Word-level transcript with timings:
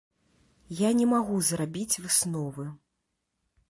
Я 0.79 0.89
не 1.01 1.05
магу 1.13 1.37
зрабіць 1.51 1.99
высновы. 2.07 2.71